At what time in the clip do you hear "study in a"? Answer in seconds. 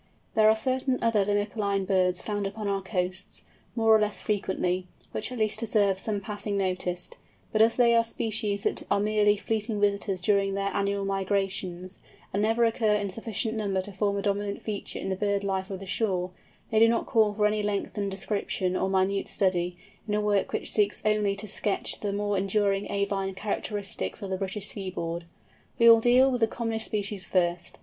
19.27-20.19